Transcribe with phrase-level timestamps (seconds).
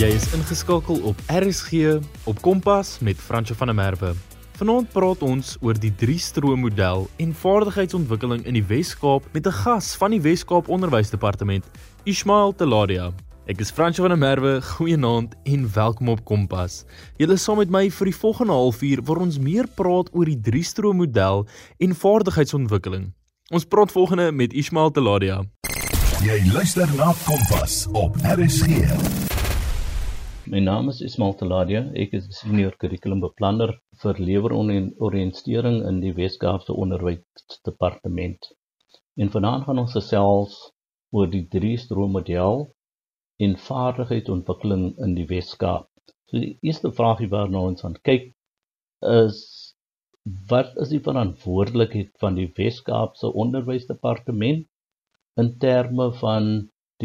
[0.00, 4.14] Jy is ingeskakel op RSG op Kompas met Franco van der Merwe.
[4.56, 9.92] Vanaand praat ons oor die 3-stroom model en vaardigheidsontwikkeling in die Wes-Kaap met 'n gas
[10.00, 11.64] van die Wes-Kaap Onderwysdepartement,
[12.04, 13.12] Ismail Teladia.
[13.46, 14.62] Ek is Franco van der Merwe.
[14.62, 16.84] Goeienaand en welkom op Kompas.
[17.18, 20.40] Julle is saam met my vir die volgende halfuur waar ons meer praat oor die
[20.40, 21.46] 3-stroom model
[21.78, 23.12] en vaardigheidsontwikkeling.
[23.50, 25.44] Ons praat volgende met Ismail Teladia.
[26.24, 29.29] Jy luister na Kompas op RSG.
[30.52, 31.80] My naam is Ismail Taladia.
[32.02, 33.70] Ek is senior kurrikulumbeplanner
[34.02, 38.48] vir leeroriëntering in die Wes-Kaapse Onderwysdepartement.
[39.22, 40.56] En vanaand gaan ons gesels
[41.14, 42.64] oor die drie stroommodel
[43.46, 45.86] en vaardigheidsontwikkeling in die Wes-Kaap.
[46.26, 48.26] So die eerste vraagie waarna ons gaan kyk
[49.12, 49.38] is
[50.50, 54.66] wat is die verantwoordelikheid van die Wes-Kaapse Onderwysdepartement
[55.44, 56.52] in terme van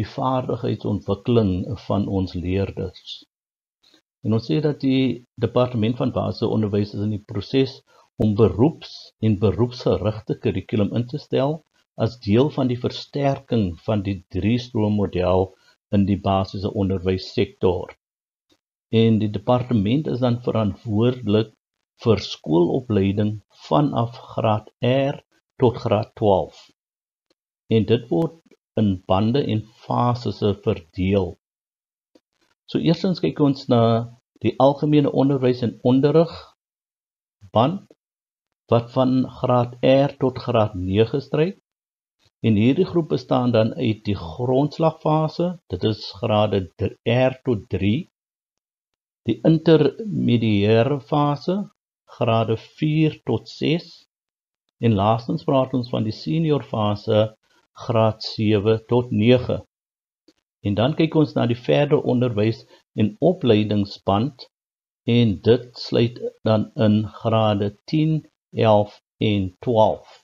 [0.02, 3.22] die vaardigheidsontwikkeling van ons leerders?
[4.26, 7.74] En ons sê dat die departement van basiese onderwys is in die proses
[8.24, 11.52] om beroeps- en beroepsgerigte kurrikulum in te stel
[12.06, 15.46] as deel van die versterking van die drie-stroommodel
[15.98, 17.94] in die basiese onderwyssektor.
[19.02, 21.54] En die departement is dan verantwoordelik
[22.04, 23.32] vir skoolopleiding
[23.68, 25.22] vanaf graad R
[25.62, 26.58] tot graad 12.
[27.78, 28.42] En dit word
[28.82, 31.36] in bande en fases verdeel.
[32.70, 33.82] So eerstens kyk ons na
[34.44, 36.32] die algemene onderwys en onderrig
[37.54, 37.86] band
[38.72, 41.60] wat van graad R tot graad 9 strek.
[42.46, 46.66] En hierdie groep bestaan dan uit die grondslagfase, dit is grade
[47.04, 47.94] R tot 3,
[49.26, 51.56] die intermediêre fase,
[52.18, 53.88] grade 4 tot 6
[54.84, 57.22] en laastens praat ons van die senior fase,
[57.86, 59.62] graad 7 tot 9.
[60.66, 62.64] En dan kyk ons na die verder onderwys
[63.00, 64.46] en opleidingsband
[65.16, 66.16] en dit sluit
[66.48, 68.16] dan in grade 10,
[68.68, 68.96] 11
[69.30, 70.22] en 12.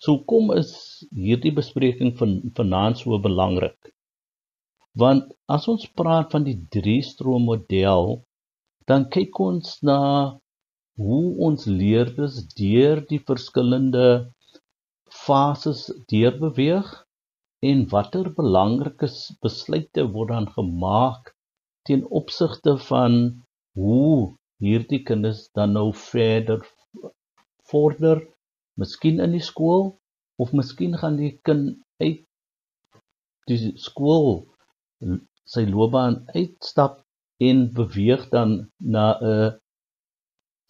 [0.00, 0.72] So kom is
[1.12, 3.92] hierdie bespreking van vanaand so belangrik.
[4.96, 8.22] Want as ons praat van die drie-stroom model,
[8.88, 10.00] dan kyk ons na
[11.00, 14.06] hoe ons leerders deur die verskillende
[15.20, 16.88] fases deurbeweeg
[17.68, 19.08] en watter belangrike
[19.44, 21.32] besluite word dan gemaak
[21.88, 23.16] ten opsigte van
[23.78, 26.64] hoe hierdie kinders dan nou verder
[27.72, 28.22] vorder
[28.80, 29.86] miskien in die skool
[30.40, 32.24] of miskien gaan die kind uit
[33.50, 34.32] die skool
[35.54, 37.00] sy loopbaan uitstap
[37.50, 39.58] en beweeg dan na 'n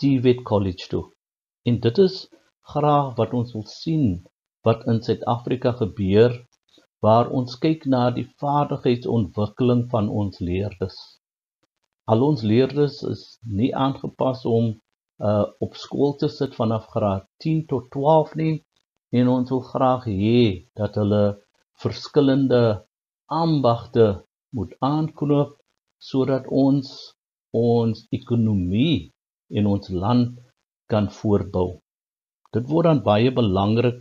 [0.01, 1.05] TVET college toe.
[1.69, 2.17] En dit is
[2.73, 4.07] graag wat ons wil sien
[4.67, 6.33] wat in Suid-Afrika gebeur
[7.05, 10.99] waar ons kyk na die vaardigheidsontwikkeling van ons leerders.
[12.11, 13.23] Al ons leerders is
[13.61, 14.73] nie aangepas om
[15.31, 18.55] uh op skool te sit vanaf graad 10 tot 12 nie
[19.19, 20.43] en ons wil graag hê
[20.81, 21.25] dat hulle
[21.83, 22.63] verskillende
[23.43, 24.07] ambagte
[24.57, 25.57] moet aanknoop
[26.11, 26.93] sodat ons
[27.61, 29.11] ons ekonomie
[29.51, 30.39] in ons land
[30.91, 31.69] kan voortbou.
[32.55, 34.01] Dit word dan baie belangrik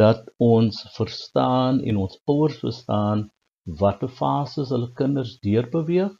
[0.00, 3.28] dat ons verstaan en ons ouers verstaan
[3.82, 6.12] watter fases hulle kinders deurbeweeg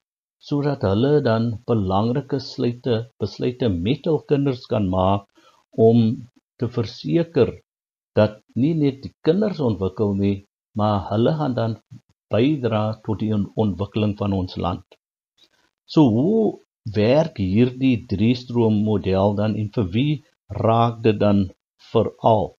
[0.49, 5.29] sodat hulle dan belangrike besluite besluite met hul kinders kan maak
[5.89, 6.01] om
[6.63, 7.53] te verseker
[8.19, 10.37] dat nie net die kinders ontwikkel nie
[10.79, 11.79] maar hulle gaan dan
[12.35, 13.33] bydra tot die
[13.65, 14.85] ontwikkeling van ons land.
[15.93, 16.43] So hoe
[16.97, 20.13] werk hierdie drie-stroom model dan en vir wie
[20.67, 21.47] raak dit dan
[21.93, 22.55] veral?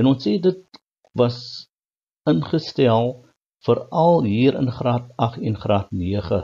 [0.00, 0.80] En ons sê dit
[1.20, 1.36] was
[2.32, 3.10] ingestel
[3.66, 6.40] veral hier in graad 8 en graad 9.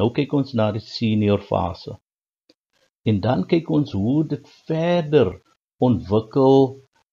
[0.00, 1.94] Nou kyk ons na die senior fase.
[3.06, 5.30] En dan kyk ons hoe dit verder
[5.88, 6.58] ontwikkel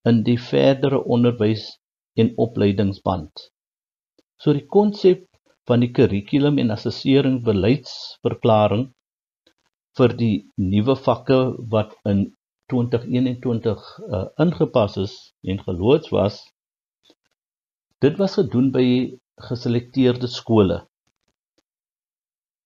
[0.10, 1.68] in die verdere onderwys
[2.18, 3.50] en opleidingsband.
[4.42, 5.28] So die konsep
[5.70, 8.90] van die kurrikulum en assessering beleidsverklaring
[9.98, 11.40] vir die nuwe vakke
[11.76, 12.26] wat in
[12.72, 16.40] 2021 uh, ingepas is en geloods was
[18.06, 18.86] dit was gedoen by
[19.50, 20.80] geselekteerde skole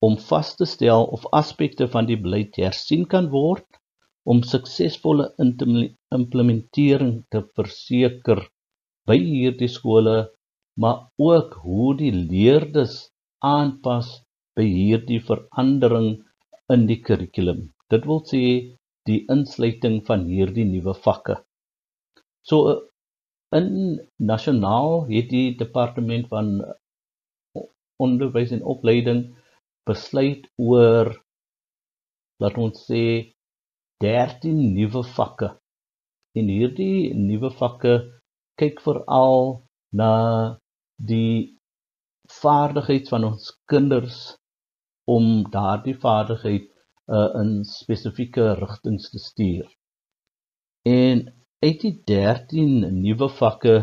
[0.08, 3.66] om vas te stel of aspekte van die beleid hersien kan word
[4.34, 5.32] om suksesvolle
[6.18, 8.44] implementering te verseker
[9.10, 10.18] by hierdie skole
[10.84, 12.98] maar ook hoe die leerders
[13.54, 14.12] aanpas
[14.58, 16.10] by hierdie verandering
[16.74, 18.44] in die kurrikulum dit wil sê
[19.08, 21.40] die insluiting van hierdie nuwe vakke.
[22.48, 22.58] So
[23.56, 23.70] in
[24.32, 26.52] nasionaal het die departement van
[28.04, 29.22] onderwys en opleiding
[29.88, 31.14] besluit oor
[32.44, 33.04] laat ons sê
[34.04, 35.54] 13 nuwe vakke.
[36.38, 37.96] En hierdie nuwe vakke
[38.62, 39.64] kyk veral
[39.98, 40.12] na
[40.98, 41.58] die
[42.42, 44.20] vaardigheid van ons kinders
[45.10, 46.68] om daardie vaardigheid
[47.08, 49.68] uh, in spesifieke rigtings te stuur.
[50.88, 51.24] En
[51.66, 53.76] uit die 13 nuwe vakke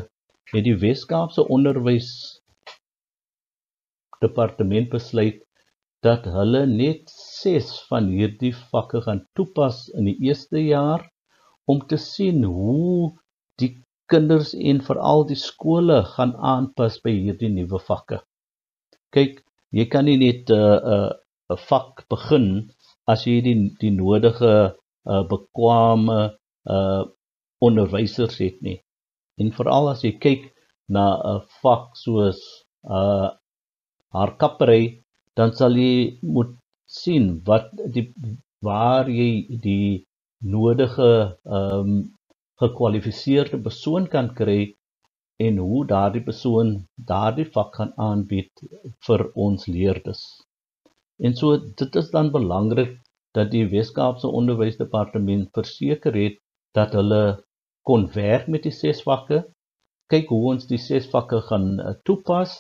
[0.53, 2.11] het die Wes-Kaapse onderwys
[4.23, 5.43] departement besluit
[6.05, 11.07] dat hulle net 6 van hierdie vakke gaan toepas in die eerste jaar
[11.71, 13.15] om te sien hoe
[13.61, 13.73] die
[14.13, 18.21] kinders en veral die skole gaan aanpas by hierdie nuwe vakke.
[19.17, 19.41] Kyk,
[19.73, 22.49] jy kan nie net 'n uh, 'n uh, 'n vak begin
[23.13, 26.19] as jy die die nodige uh, bekwame
[26.75, 27.03] uh,
[27.69, 28.79] onderwysers het nie.
[29.41, 30.51] En veral as jy kyk
[30.97, 32.41] na 'n vak soos
[32.99, 33.31] uh
[34.15, 34.83] haar kappery
[35.37, 35.95] dan sal jy
[36.35, 36.53] moet
[36.87, 38.07] sien wat die
[38.67, 39.31] waar jy
[39.67, 40.07] die
[40.55, 41.13] nodige
[41.59, 41.97] ehm um,
[42.63, 44.61] gekwalifiseerde persoon kan kry
[45.47, 46.69] en hoe daardie persoon
[47.11, 48.63] daardie vak gaan aanbied
[49.07, 50.23] vir ons leerders.
[51.19, 52.99] En so dit is dan belangrik
[53.35, 56.39] dat die Weskaapse Onderwysdepartement verseker het
[56.75, 57.45] dat hulle
[57.87, 59.43] kon werk met die ses vakke,
[60.11, 62.55] kyk hoe ons die ses vakke gaan uh, toepas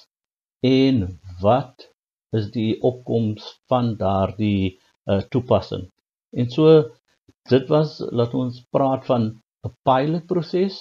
[0.65, 1.05] en
[1.43, 1.89] wat
[2.35, 5.89] is die opkoms van daardie uh, toepassing.
[6.35, 6.83] En so
[7.51, 9.27] dit was laat ons praat van
[9.65, 10.79] 'n pilotproses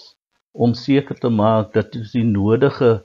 [0.53, 3.03] om seker te maak dat ons die nodige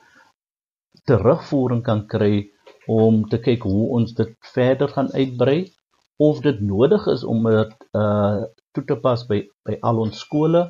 [1.08, 2.48] terugvoering kan kry
[2.88, 5.60] om te kyk hoe ons dit verder gaan uitbrei
[6.28, 8.46] of dit nodig is om dit uh
[8.76, 10.62] toe te pas by by al ons skole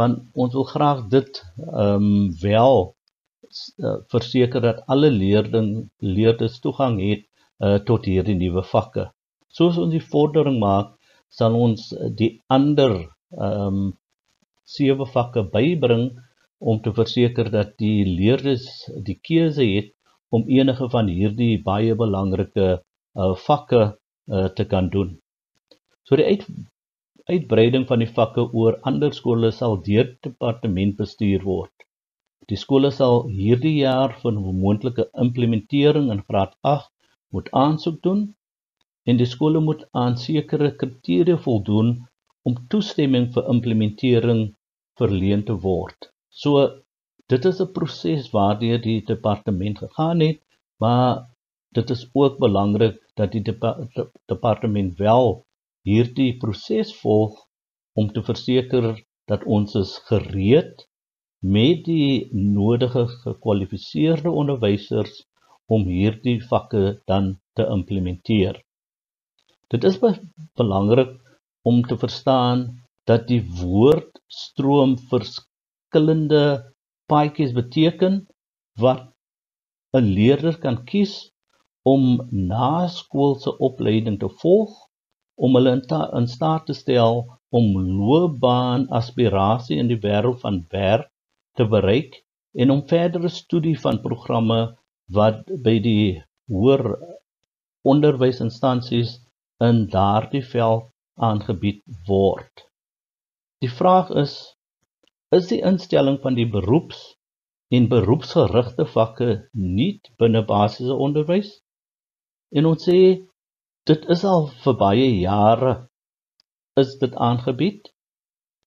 [0.00, 6.98] want ons wil graag dit ehm um, wel uh, verseker dat alle leerding leerders toegang
[7.00, 7.24] het
[7.64, 9.06] uh, tot hierdie nuwe vakke.
[9.48, 10.92] Soos ons die vordering maak,
[11.28, 11.88] sal ons
[12.20, 13.86] die ander ehm um,
[14.66, 16.08] sewe vakke bybring
[16.58, 18.64] om te verseker dat die leerders
[19.08, 19.92] die keuse het
[20.34, 25.14] om enige van hierdie baie belangrike uh, vakke uh, te kan doen.
[26.06, 26.46] So die uit,
[27.30, 31.72] uitbreiding van die vakke oor ander skole sal deur departement bestuur word.
[32.50, 36.90] Die skole sal hierdie jaar vir 'n moontlike implementering in graad 8
[37.34, 38.20] moet aansoek doen
[39.10, 41.90] en die skole moet aan sekere kriteria voldoen
[42.48, 44.42] om toestemming vir implementering
[45.00, 46.10] verleen te word.
[46.30, 46.52] So
[47.32, 50.40] dit is 'n proses waardeur die departement gegaan het,
[50.82, 51.26] maar
[51.78, 53.70] dit is ook belangrik dat die depa
[54.32, 55.44] departement wel
[55.82, 57.34] hierdie proses volg
[57.94, 58.86] om te verseker
[59.30, 60.86] dat ons is gereed
[61.40, 65.24] met die nodige gekwalifiseerde onderwysers
[65.66, 68.62] om hierdie vakke dan te implementeer.
[69.68, 69.98] Dit is
[70.54, 71.16] belangrik
[71.62, 72.66] om te verstaan
[73.04, 76.42] dat die woord stroom verskillende
[77.12, 78.14] paadjies beteken
[78.82, 79.02] wat
[79.96, 81.14] 'n leerder kan kies
[81.94, 84.72] om na skoolse opleiding te volg
[85.36, 85.82] om hulle in,
[86.20, 87.22] in staat te stel
[87.58, 91.10] om loopbaan aspirasie in die wêreld van werk
[91.56, 92.24] te bereik
[92.62, 94.60] en om verdere studie van programme
[95.18, 96.84] wat by die hoër
[97.86, 99.16] onderwysinstansies
[99.62, 102.66] in daardie veld aangebied word.
[103.62, 104.55] Die vraag is
[105.34, 107.00] is die instelling van die beroeps
[107.74, 111.50] en beroepsgerigte vakke nie binne basiese onderwys?
[112.54, 113.00] En ons sê
[113.90, 115.74] dit is al vir baie jare
[116.80, 117.90] is dit aangebied.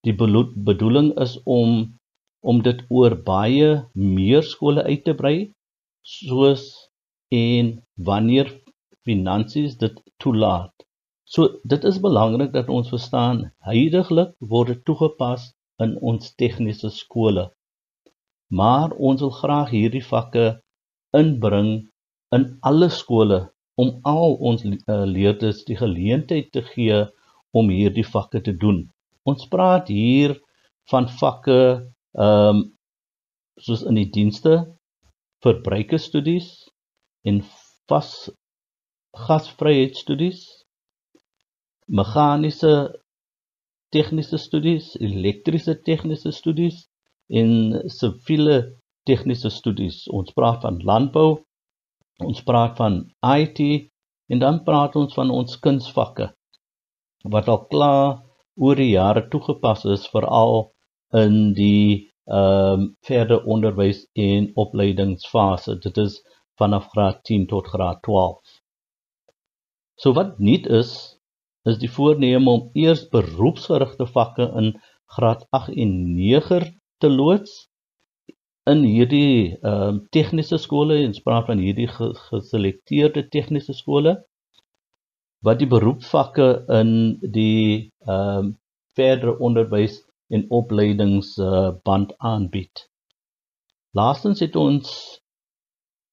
[0.03, 1.95] Die bedoeling is om
[2.41, 5.51] om dit oor baie meer skole uit te brei
[6.07, 6.63] soos
[7.35, 7.73] en
[8.09, 8.51] wanneer
[9.03, 10.71] finansies dit toelaat.
[11.27, 15.49] So dit is belangrik dat ons verstaan heidaglik word dit toegepas
[15.83, 17.49] in ons tegniese skole.
[18.49, 20.45] Maar ons wil graag hierdie vakke
[21.17, 21.71] inbring
[22.35, 23.39] in alle skole
[23.79, 27.03] om al ons uh, leerders die geleentheid te gee
[27.55, 28.83] om hierdie vakke te doen.
[29.29, 30.35] Ons praat hier
[30.91, 31.61] van vakke
[32.17, 32.67] ehm um,
[33.59, 34.53] soos in die dienste
[35.43, 36.47] verbruikersstudies
[37.27, 37.41] en
[37.91, 38.11] vas
[39.27, 40.39] gasvryheidsstudies
[41.99, 42.71] meganiese
[43.95, 46.81] tegniese studies elektriese tegniese studies
[47.41, 47.51] en
[47.99, 48.57] siviele
[49.09, 51.29] tegniese studies ons praat van landbou
[52.29, 53.01] ons praat van
[53.35, 53.61] IT
[54.29, 56.31] en dan praat ons van ons kunsvakke
[57.35, 58.19] wat al klaar
[58.59, 60.69] oor die jare toegepas is veral
[61.15, 65.79] in die ehm um, verder onderwys en opleidingsfase.
[65.81, 66.19] Dit is
[66.61, 68.59] vanaf graad 10 tot graad 12.
[69.97, 70.91] So wat nuut is,
[71.71, 74.73] is die voorneme om eers beroepsgerigte vakke in
[75.15, 76.61] graad 8 en 9
[77.03, 77.57] te loods
[78.69, 84.17] in hierdie ehm um, tegniese skole en spraak van hierdie geselekteerde tegniese skole
[85.47, 86.49] wat die beroepsvakke
[86.81, 86.91] in
[87.37, 88.55] die ehm um,
[88.99, 90.01] verdere onderwys
[90.35, 92.81] en opleidingsband uh, aanbied.
[93.97, 94.89] Laastens het ons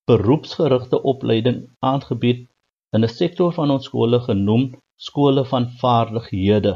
[0.07, 1.59] beroepsgerigte opleiding
[1.91, 2.47] aangebied
[2.95, 6.75] in 'n sektor van ons skole genoem skole van vaardighede.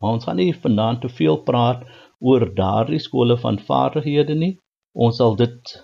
[0.00, 1.84] Maar ons gaan nie vanaand te veel praat
[2.18, 4.54] oor daardie skole van vaardighede nie.
[4.94, 5.76] Ons sal dit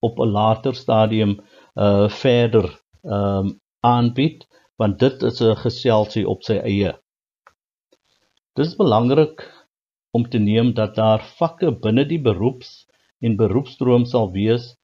[0.00, 1.40] op 'n later stadium
[1.76, 2.66] uh verder
[3.02, 4.46] um aanbied
[4.80, 6.92] want dit is 'n geselsie op sy eie.
[8.56, 9.44] Dit is belangrik
[10.10, 12.86] om te neem dat daar vakke binne die beroeps
[13.20, 14.76] en beroepstroom sal wees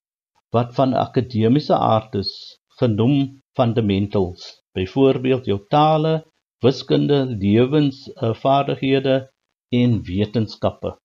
[0.54, 6.14] wat van akademiese aard is, genoem fundamentals, byvoorbeeld jou tale,
[6.64, 9.16] wiskunde, lewensvaardighede
[9.74, 10.96] en wetenskappe.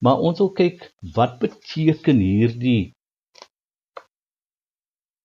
[0.00, 2.94] Maar ons wil kyk wat beteken hierdie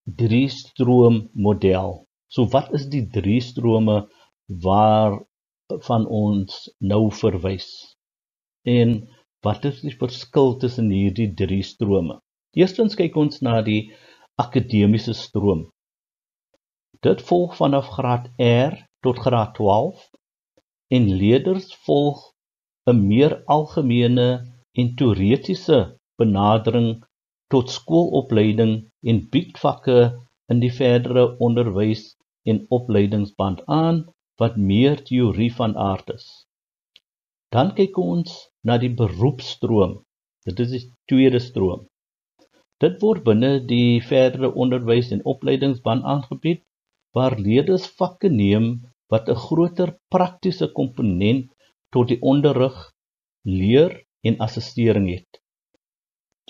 [0.06, 2.04] drie stroom model.
[2.28, 4.04] So wat is die drie strome
[4.46, 5.16] waar
[5.88, 7.70] van ons nou verwys?
[8.66, 8.98] En
[9.46, 12.20] wat is die verskil tussen hierdie drie strome?
[12.56, 13.92] Eerstens kyk ons na die
[14.40, 15.66] akademiese stroom.
[17.06, 18.74] Dit volg vanaf graad R
[19.06, 20.06] tot graad 12
[20.96, 22.22] en leerders volg
[22.90, 24.28] 'n meer algemene
[24.80, 25.78] en teoretiese
[26.22, 26.88] benadering
[27.54, 28.72] tot skoolopleiding
[29.10, 29.98] en bied vakke
[30.52, 32.04] in die verdere onderwys
[32.50, 34.02] en opleidingsband aan
[34.42, 36.26] wat meer teorie van aard is.
[37.54, 38.36] Dan kyk ons
[38.66, 39.98] na die beroepsstroom.
[40.46, 41.86] Dit is die tweede stroom.
[42.82, 46.66] Dit word binne die verdere onderwys en opleidingsband aangebied
[47.16, 48.66] waar leerders vakke neem
[49.12, 51.46] wat 'n groter praktiese komponent
[51.94, 52.76] tot die onderrig,
[53.58, 53.92] leer
[54.28, 55.40] en assistering het.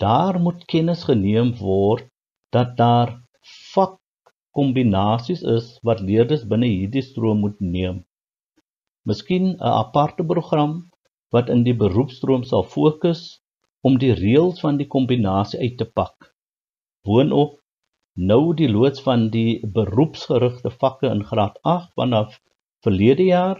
[0.03, 2.09] Daar moet kennis geneem word
[2.55, 3.11] dat daar
[3.73, 8.03] vakkombinasies is wat leerders binne hierdie stroom moet neem.
[9.07, 10.73] Miskien 'n aparte program
[11.35, 13.21] wat in die beroepstroom sal fokus
[13.87, 16.33] om die reëls van die kombinasie uit te pak.
[17.05, 17.56] Boonop
[18.17, 22.39] nou die loods van die beroepsgerigte vakke in graad 8 vanaf
[22.81, 23.59] verlede jaar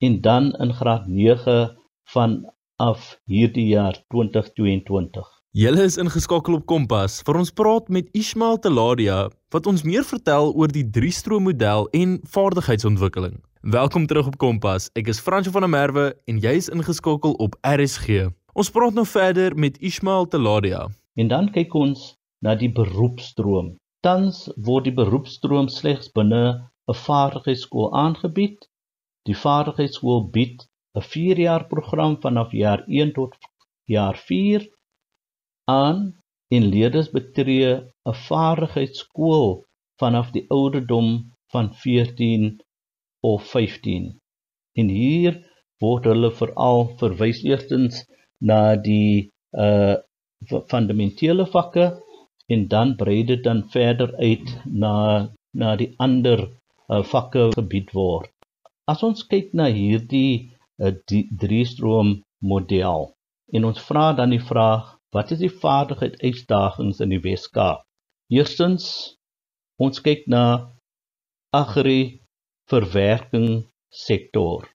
[0.00, 1.76] en dan in graad 9
[2.08, 5.26] vanaf hierdie jaar 2022.
[5.52, 7.20] Julle is ingeskakel op Kompas.
[7.26, 12.16] Vir ons praat met Ismail Teladia wat ons meer vertel oor die drie-stroom model en
[12.32, 13.36] vaardigheidsontwikkeling.
[13.60, 14.88] Welkom terug op Kompas.
[14.96, 18.30] Ek is Fransjo van der Merwe en jy is ingeskakel op RSG.
[18.56, 20.86] Ons praat nou verder met Ismail Teladia.
[21.20, 23.74] En dan kyk ons na die beroepsstroom.
[24.06, 24.36] Tans
[24.66, 26.42] word die beroepsstroom slegs binne
[26.92, 28.58] 'n vaardigheidsskool aangebied.
[29.28, 30.62] Die vaardigheidsskool bied
[30.98, 33.34] 'n 4-jaar program vanaf jaar 1 tot
[33.94, 34.68] jaar 4
[35.80, 35.98] aan
[36.56, 37.72] en leerders betree
[38.12, 39.48] 'n vaardigheidsskool
[40.02, 41.08] vanaf die ouderdom
[41.52, 42.48] van 14
[43.32, 44.20] of 15.
[44.80, 45.42] En hier
[45.82, 48.04] word hulle veral verwys eerstens
[48.50, 49.30] na die
[49.66, 49.96] uh
[50.70, 51.84] fundamentele vakke
[52.52, 54.94] en dan brei dit dan verder uit na
[55.52, 58.30] na die ander uh, vakke gebied word.
[58.88, 63.12] As ons kyk na hierdie uh, die drie stroom model
[63.52, 67.84] en ons vra dan die vraag wat is die vaardigheid uitdagings in die Weskaap?
[68.28, 68.88] Eerstens
[69.80, 70.44] ons kyk na
[71.56, 72.20] agri
[72.68, 74.68] verwerking sektor.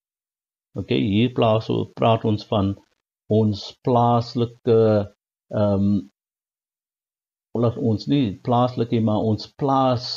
[0.74, 2.74] OK, hier plaas ons praat ons van
[3.34, 4.80] ons plaaslike
[5.54, 5.94] ehm um,
[7.54, 10.08] laat ons nie plaaslike maar ons plaas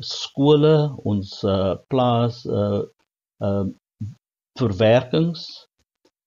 [0.00, 2.82] skole ons uh, plaas uh
[3.44, 3.66] uh
[4.58, 5.44] verwerkings.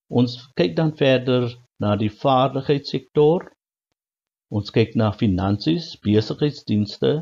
[0.10, 3.50] Ons kyk dan verder na die vaardigheidssektor.
[4.54, 7.14] Ons kyk na finansies besigheidsdienste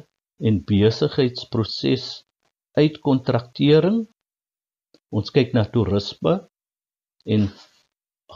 [0.44, 2.06] en besigheidsproses
[2.80, 4.06] uitkontraktering.
[5.12, 6.38] Ons kyk na toerisme
[7.28, 7.50] en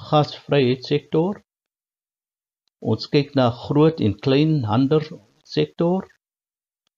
[0.09, 1.44] gasvryheidssektor.
[2.94, 6.06] Ons kyk na groot en klein handelssektor.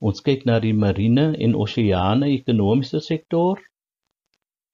[0.07, 3.61] Ons kyk na die marine en oseane ekonomiese sektor.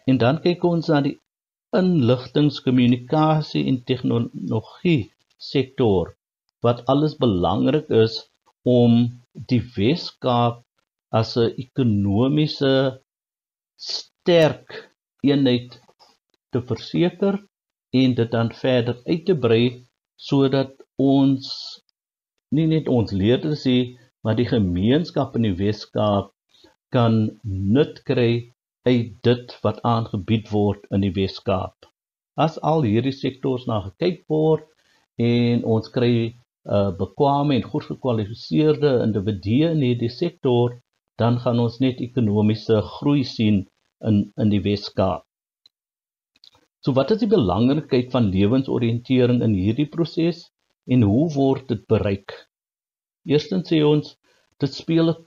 [0.09, 1.17] En dan kyk ons na die
[1.77, 5.11] inligtingkommunikasie en tegnologie
[5.51, 6.13] sektor
[6.65, 8.19] wat alles belangrik is
[8.63, 8.99] om
[9.51, 10.61] die Weskaap
[11.19, 12.73] as 'n ekonomiese
[13.77, 14.69] sterk
[15.29, 15.79] eenheid
[16.51, 17.35] te verseker
[18.01, 19.65] en dit dan verder uit te brei
[20.29, 21.47] sodat ons
[22.53, 23.77] nie net ons leerders sê
[24.23, 26.31] maar die gemeenskap in die Weskaap
[26.95, 28.53] kan nut kry
[28.87, 31.87] uit dit wat aangebied word in die Weskaap.
[32.35, 34.65] As al hierdie sektors na gekyk word
[35.19, 36.13] en ons kry
[36.69, 40.79] uh, bekwame en goed gekwalifiseerde individue in hierdie sektor,
[41.21, 43.63] dan gaan ons net ekonomiese groei sien
[44.07, 45.23] in in die Weskaap.
[46.83, 50.49] So wat is die belangrikheid van lewensoriëntering in hierdie proses
[50.85, 52.33] en hoe word dit bereik?
[53.29, 54.15] Eerstens sê ons
[54.59, 55.21] dit speel 'n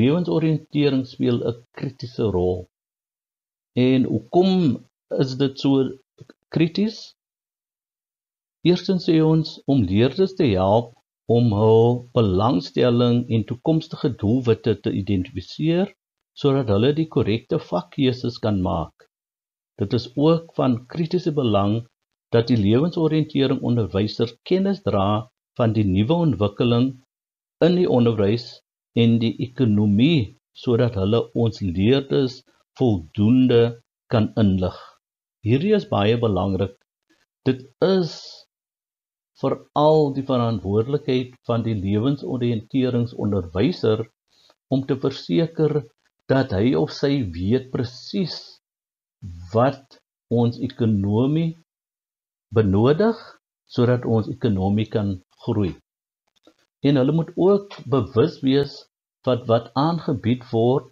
[0.00, 2.58] lewensoriëntering speel 'n kritiese rol.
[3.86, 4.52] En hoekom
[5.24, 5.70] is dit so
[6.48, 6.98] krities?
[8.64, 10.94] Eerstens sê ons om leerders te help
[11.36, 15.92] om hul belangstelling en toekomstige doelwitte te identifiseer
[16.42, 19.08] sodat hulle die korrekte vakkeuses kan maak.
[19.80, 21.74] Dit is ook van kritiese belang
[22.34, 26.86] dat die lewensoriëntering onderwyser kennis dra van die nuwe ontwikkeling
[27.66, 28.46] in die onderwys
[28.98, 30.22] en die ekonomie
[30.64, 32.34] sodat hulle ons leerders
[32.78, 33.62] voldoende
[34.10, 34.78] kan inlig.
[35.46, 36.74] Hierdie is baie belangrik.
[37.46, 38.10] Dit is
[39.40, 43.98] veral die verantwoordelikheid van die lewensoriënteringsonderwyser
[44.74, 45.72] om te verseker
[46.30, 48.36] dat hy of sy weet presies
[49.52, 49.98] wat
[50.32, 51.63] ons ekonomie
[52.58, 53.20] benodig
[53.74, 55.72] sodat ons ekonomie kan groei.
[56.88, 58.74] En hulle moet ook bewus wees
[59.28, 60.90] wat wat aangebied word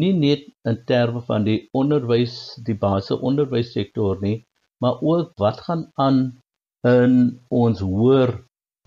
[0.00, 2.36] nie net in terme van die onderwys,
[2.66, 4.38] die basiese onderwyssektor nie,
[4.80, 6.18] maar ook wat gaan aan
[6.86, 7.14] in
[7.48, 8.34] ons hoër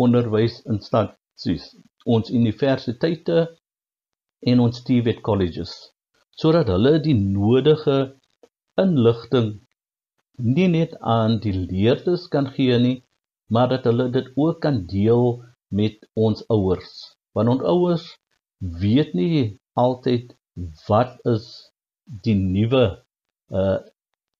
[0.03, 1.69] onderwysinstansies,
[2.05, 3.47] ons universiteite
[4.51, 5.73] en ons TVET colleges
[6.39, 7.97] sodat hulle die nodige
[8.79, 9.49] inligting
[10.39, 12.97] nie net aan die leerders kan gee nie,
[13.51, 16.91] maar dat hulle dit ook kan deel met ons ouers.
[17.33, 18.05] Want ons ouers
[18.59, 20.35] weet nie altyd
[20.87, 21.47] wat is
[22.25, 22.83] die nuwe
[23.49, 23.79] uh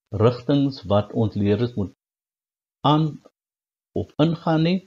[0.10, 1.92] rigtings wat ons leerders moet
[2.82, 3.04] aan
[3.94, 4.80] op ingaan nie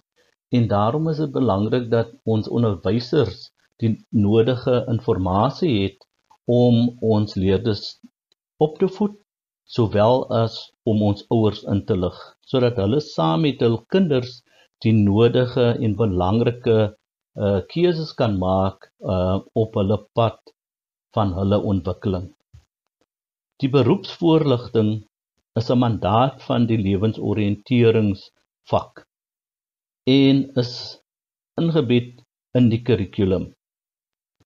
[0.59, 6.07] en daarom is dit belangrik dat ons onderwysers die nodige inligting het
[6.51, 7.85] om ons leerders
[8.59, 9.22] op te voed
[9.65, 12.19] sowel as om ons ouers in te lig
[12.53, 14.33] sodat hulle saam met hul kinders
[14.85, 16.77] die nodige en belangrike
[17.47, 18.79] uh keuses kan maak
[19.15, 20.39] uh op hulle pad
[21.17, 22.27] van hulle ontwikkeling.
[23.61, 24.91] Die beroepsvoorligting
[25.61, 28.93] is 'n mandaat van die lewensoriënteringsvak
[30.17, 30.73] en is
[31.61, 32.11] ingebed
[32.59, 33.45] in die kurrikulum.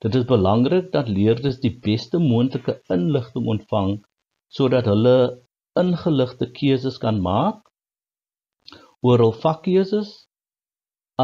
[0.02, 3.90] Dit is belangrik dat leerders die beste moontlike inligting ontvang
[4.48, 5.16] sodat hulle
[5.80, 7.60] ingeligte keuses kan maak
[9.06, 10.10] oor hul vakkeuses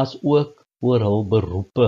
[0.01, 1.87] as ook oor hul beroepe.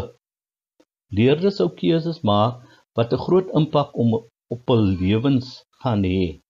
[1.15, 2.63] Leerders sou keuses maak
[2.95, 4.09] wat 'n groot impak om
[4.53, 5.47] op hul lewens
[5.81, 6.41] gaan hê.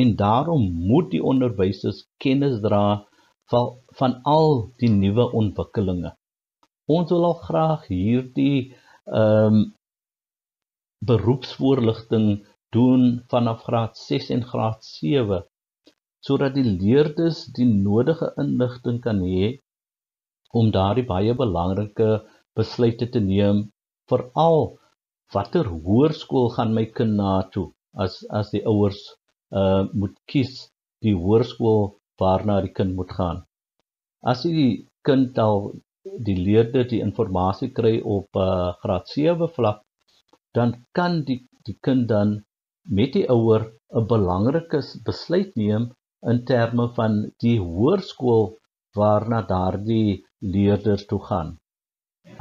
[0.00, 2.86] En daarom moet die onderwysers kennis dra
[3.50, 3.66] van
[3.98, 6.10] van al die nuwe ontwikkelinge.
[6.96, 8.58] Ons wil al graag hierdie
[9.20, 9.74] ehm um,
[11.08, 12.26] beroepsvoorligting
[12.76, 15.42] doen vanaf graad 6 en graad 7
[16.26, 19.50] sodat die leerders die nodige inligting kan hê
[20.60, 22.08] om daardie baie belangrike
[22.58, 23.60] besluite te neem
[24.10, 24.60] veral
[25.34, 27.68] watter hoërskool gaan my kind na toe
[28.04, 29.00] as as die ouers
[29.60, 30.54] uh moet kies
[31.04, 31.82] die hoërskool
[32.20, 33.38] waarna die kind moet gaan.
[34.30, 35.74] As die kind al
[36.26, 39.82] die leerder die inligting kry op uh graad 7 vlak
[40.56, 42.34] dan kan die die kind dan
[42.84, 43.62] met die ouer
[43.98, 45.84] 'n belangrike besluit neem
[46.32, 48.46] in terme van die hoërskool
[48.98, 51.50] waarna daardie leerders toe gaan.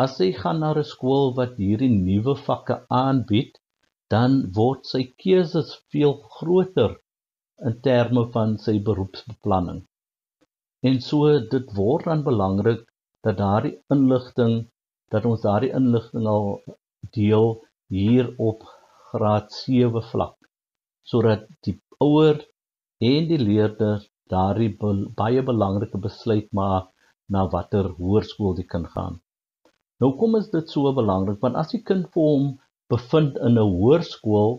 [0.06, 3.54] As hy gaan na 'n skool wat hierdie nuwe vakke aanbied,
[4.14, 6.92] dan word sy keuses veel groter
[7.68, 9.82] in terme van sy beroepsbeplanning.
[10.90, 12.82] En so dit word dan belangrik
[13.24, 14.56] dat daardie inligting
[15.14, 16.48] dat ons daardie inligting al
[17.18, 17.50] deel
[17.88, 18.64] hier op
[19.14, 20.38] graad 7 vlak
[21.12, 21.76] sodat die
[22.08, 22.42] ouer
[23.12, 24.72] en die leerder daardie
[25.22, 26.90] baie belangrike besluit maak
[27.34, 29.20] na watter hoërskool die kind gaan.
[30.02, 32.48] Nou kom is dit so belangrik want as die kind vir hom
[32.94, 34.56] bevind in 'n hoërskool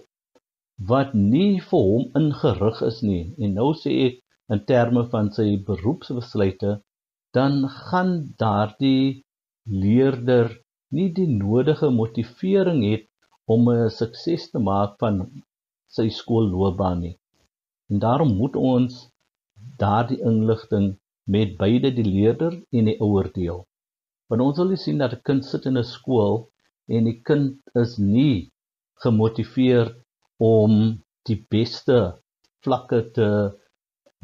[0.91, 4.21] wat nie vir hom ingerig is nie en nou sê ek
[4.55, 6.73] in terme van sy beroepsbesluite
[7.39, 8.13] dan gaan
[8.43, 9.25] daardie
[9.85, 10.51] leerder
[10.97, 13.07] nie die nodige motivering het
[13.53, 15.17] om 'n sukses te maak van
[15.97, 17.17] sy skoolloopbaan nie.
[17.91, 18.93] En daarom moet ons
[19.83, 20.87] daardie inligting
[21.25, 23.61] met beide die leerder en die ouer deel.
[24.29, 26.37] Want ons wil sien dat 'n kind sit in 'n skool
[26.89, 28.51] en die kind is nie
[29.05, 29.95] gemotiveer
[30.39, 30.73] om
[31.29, 31.99] die beste
[32.65, 33.29] vlakke te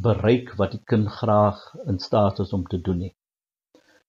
[0.06, 3.14] bereik wat die kind graag in staat is om te doen nie.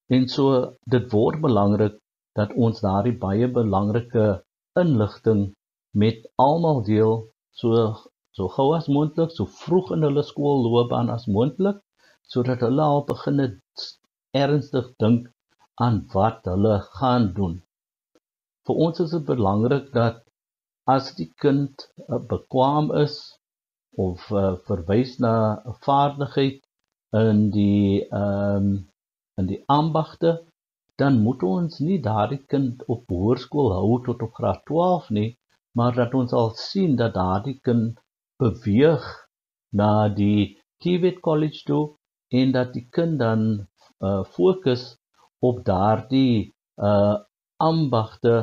[0.08, 2.00] En so dit word belangrik
[2.39, 4.26] dat ons daardie baie belangrike
[4.79, 5.55] inligting
[5.91, 7.95] met almal deel so
[8.31, 11.81] so gou as moontlik, so vroeg in hulle skoolloopbaan as moontlik,
[12.31, 13.41] sodat hulle al begin
[14.43, 15.27] ernstig dink
[15.86, 17.57] aan wat hulle gaan doen.
[18.67, 20.21] Vir ons is dit belangrik dat
[20.95, 23.17] as die kind uh, bekwam is
[23.99, 25.34] of uh, verwys na
[25.67, 26.62] 'n vaardigheid
[27.23, 28.71] in die ehm um,
[29.39, 30.31] in die ambagte
[31.02, 35.30] dan moet ons nie daardie kind op hoërskool hou tot op graad 12 nie
[35.80, 38.00] maar dat ons al sien dat daardie kind
[38.44, 39.06] beweeg
[39.82, 41.84] na die TVET college toe
[42.40, 44.88] en dat die kind dan uh, fokus
[45.50, 46.54] op daardie
[46.90, 47.18] uh
[47.62, 48.36] ambagte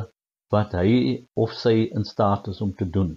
[0.53, 0.91] wat hy
[1.43, 3.09] of sy in staat is om te doen.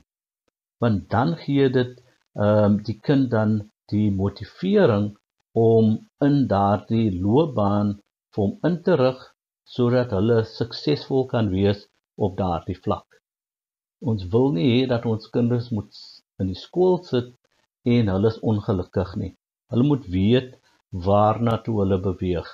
[0.83, 2.01] Want dan gee dit
[2.35, 3.53] ehm um, die kind dan
[3.93, 5.07] die motivering
[5.63, 5.93] om
[6.27, 7.93] in daardie loopbaan
[8.35, 9.21] vir hom in te rig
[9.77, 13.07] sodat hulle suksesvol kan wees op daardie vlak.
[14.11, 16.01] Ons wil nie hê dat ons kinders moet
[16.43, 17.31] in die skool sit
[17.95, 19.33] en hulle is ongelukkig nie.
[19.73, 20.51] Hulle moet weet
[21.07, 22.51] waarna toe hulle beweeg.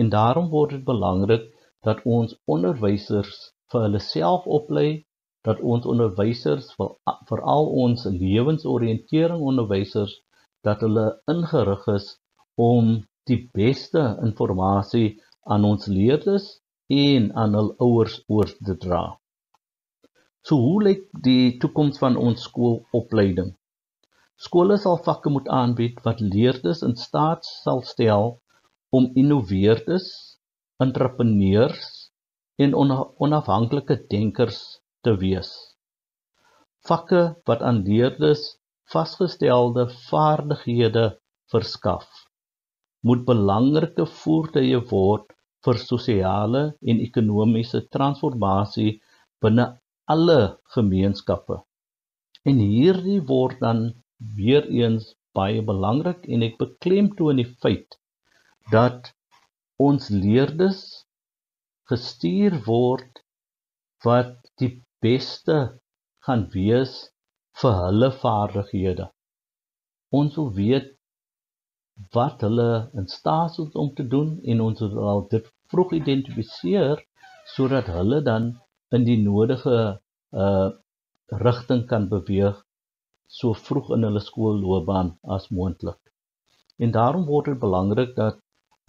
[0.00, 1.50] En daarom word dit belangrik
[1.86, 3.40] dat ons onderwysers
[3.72, 4.88] vir hulle self oplei
[5.44, 6.70] dat ons onderwysers
[7.28, 10.14] veral ons lewensoriëntering onderwysers
[10.64, 12.06] dat hulle ingerig is
[12.56, 12.94] om
[13.28, 16.46] die beste inligting aan ons leerders
[16.88, 19.02] en aan hul ouers oor te dra.
[20.44, 23.54] So hoe lyk die toekoms van ons skoolopleiding?
[24.36, 28.26] Skole sal vakke moet aanbied wat leerders in staat sal stel
[28.90, 30.08] om innoveerders,
[30.84, 32.10] entrepreneurs
[32.58, 34.60] en onafhanklike denkers
[35.06, 35.52] te wees.
[36.88, 38.44] Vakke wat aan leerders
[38.92, 41.06] vasgestelde vaardighede
[41.52, 42.08] verskaf,
[43.00, 45.33] moet belangrike voertuie word
[45.64, 48.98] vir sosiale en ekonomiese transformasie
[49.44, 49.66] binne
[50.14, 50.40] alle
[50.76, 51.60] gemeenskappe.
[52.44, 53.84] En hierdie word dan
[54.36, 57.96] weer eens baie belangrik en ek beklemtoon die feit
[58.72, 59.10] dat
[59.86, 60.82] ons leerders
[61.90, 63.24] gestuur word
[64.04, 64.70] wat die
[65.04, 65.58] beste
[66.26, 66.94] gaan wees
[67.60, 69.08] vir hulle vaardighede.
[70.14, 70.93] Ons wil weet
[72.16, 72.68] wat hulle
[73.00, 77.02] in staat is om te doen en ons wil dit vroeg identifiseer
[77.56, 78.48] sodat hulle dan
[78.96, 79.78] in die nodige
[80.44, 80.70] uh
[81.44, 82.56] rigting kan beweeg
[83.36, 86.00] so vroeg in hulle skoolloopbaan as moontlik.
[86.84, 88.36] En daarom word dit belangrik dat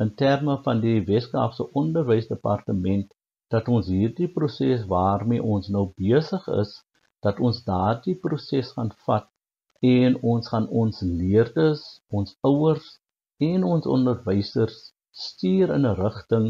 [0.04, 3.13] in terme van die Weskaapse Onderwysdepartement
[3.54, 6.74] dat ons hierdie proses waarmee ons nou besig is,
[7.26, 9.30] dat ons daardie proses gaan vat
[9.86, 11.84] en ons gaan ons leerders,
[12.19, 12.86] ons ouers
[13.50, 14.78] en ons onderwysers
[15.26, 16.48] stuur in 'n rigting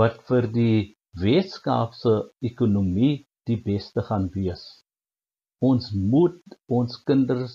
[0.00, 0.78] wat vir die
[1.22, 2.14] Weskaapse
[2.50, 4.62] ekonomie die beste gaan wees.
[5.70, 6.42] Ons moet
[6.78, 7.54] ons kinders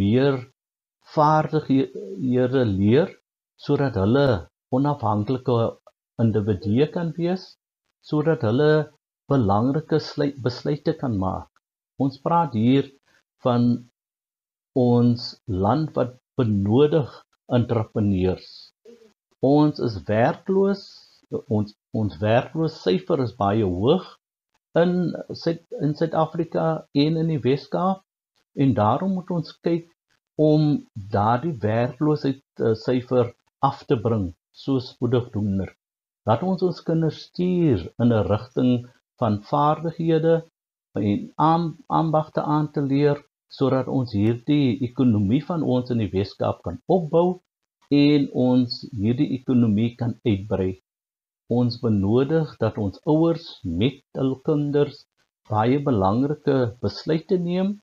[0.00, 0.36] meer
[1.14, 3.14] vaardighede leer
[3.66, 4.28] sodat hulle
[4.76, 5.58] onafhanklike
[6.24, 7.46] individue kan wees
[8.08, 8.72] sodat hulle
[9.28, 10.00] belangrike
[10.44, 11.48] besluite kan maak.
[11.98, 12.90] Ons praat hier
[13.44, 13.64] van
[14.78, 15.28] ons
[15.64, 17.10] land wat benodig
[17.58, 18.48] entrepreneurs.
[19.42, 20.84] Ons is werkloos.
[21.52, 24.06] Ons ons werkloosheidsyfer is baie hoog
[24.82, 24.92] in
[25.84, 26.66] in Suid-Afrika
[27.04, 28.04] en in die Wes-Kaap
[28.64, 29.88] en daarom moet ons kyk
[30.38, 30.64] om
[30.94, 33.32] daardie werkloosheidsyfer
[33.70, 34.30] af te bring
[34.64, 35.74] so spoedig doener
[36.28, 38.72] dat ons ons kinders stuur in 'n rigting
[39.20, 40.34] van vaardighede
[40.98, 41.62] en
[42.00, 47.40] ambagte aan te leer sodat ons hierdie ekonomie van ons in die Weskaap kan opbou
[47.98, 50.72] en ons hierdie ekonomie kan uitbrei.
[51.48, 55.06] Ons benodig dat ons ouers met hul kinders
[55.48, 57.78] baie belangrike besluite neem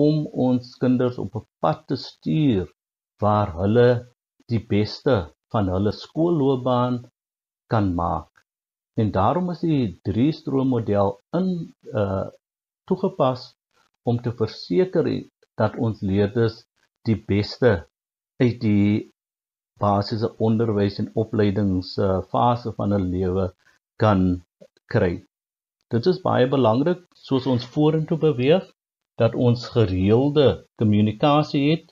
[0.00, 2.72] om ons kinders op 'n pad te stuur
[3.20, 3.88] waar hulle
[4.48, 5.16] die beste
[5.52, 7.02] van hulle skoolloopbaan
[7.68, 8.30] kan maak.
[8.96, 11.48] En daarom is die drie stroom model in
[12.02, 12.28] uh
[12.88, 13.42] toegepas
[14.08, 15.08] om te verseker
[15.60, 16.62] dat ons leerders
[17.08, 17.72] die beste
[18.42, 19.12] uit die
[19.82, 23.48] basiese onderwys en opleidingsfase uh, van hul lewe
[24.02, 24.22] kan
[24.94, 25.14] kry.
[25.92, 28.68] Dit is baie belangrik soos ons vorentoe beweeg
[29.20, 30.46] dat ons gereelde
[30.80, 31.90] kommunikasie het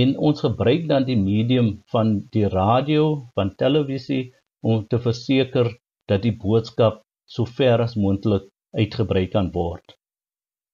[0.00, 5.70] en ons gebruik dan die medium van die radio, van televisie om te verseker
[6.10, 9.99] dat die boodskap so ver as moontlik uitgebrei kan word.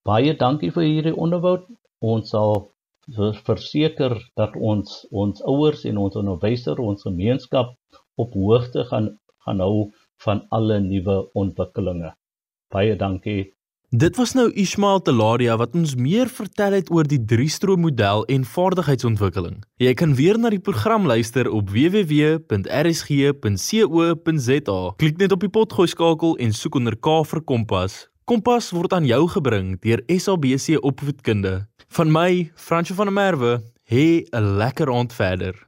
[0.07, 1.65] Baie dankie vir hierdie onderhoud.
[1.99, 2.69] Ons sal
[3.47, 7.75] verseker dat ons ons ouers en ons onderwysers, ons gemeenskap
[8.15, 9.91] op hoogte gaan gaan hou
[10.25, 12.11] van alle nuwe ontwikkelinge.
[12.75, 13.53] Baie dankie.
[13.95, 18.43] Dit was nou Ismail Teladia wat ons meer vertel het oor die drie-stroom model en
[18.45, 19.63] vaardigheidsontwikkeling.
[19.79, 22.41] Jy kan weer na die program luister op www.rsg.co.za.
[24.99, 28.16] Klik net op die potgooi skakel en soek onder K vir Kompas.
[28.27, 31.53] Kompas word aan jou gebring deur SABC Opvoedkunde.
[31.95, 33.53] Van my, Fransjo van der Merwe,
[33.87, 35.67] hê 'n lekker aand verder.